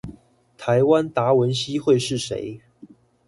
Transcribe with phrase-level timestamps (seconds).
[0.57, 2.59] 台灣達文西會是誰